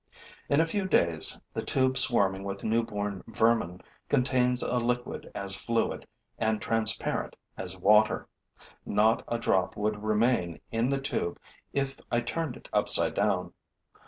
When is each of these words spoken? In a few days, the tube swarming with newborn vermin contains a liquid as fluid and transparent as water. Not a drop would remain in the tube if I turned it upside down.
In 0.49 0.59
a 0.59 0.65
few 0.65 0.87
days, 0.87 1.39
the 1.53 1.61
tube 1.61 1.95
swarming 1.95 2.43
with 2.43 2.63
newborn 2.63 3.23
vermin 3.27 3.81
contains 4.09 4.63
a 4.63 4.79
liquid 4.79 5.29
as 5.35 5.55
fluid 5.55 6.07
and 6.39 6.59
transparent 6.59 7.35
as 7.55 7.77
water. 7.77 8.27
Not 8.83 9.23
a 9.27 9.37
drop 9.37 9.77
would 9.77 10.01
remain 10.01 10.59
in 10.71 10.89
the 10.89 10.99
tube 11.01 11.37
if 11.71 11.99
I 12.11 12.19
turned 12.21 12.57
it 12.57 12.67
upside 12.73 13.13
down. 13.13 13.53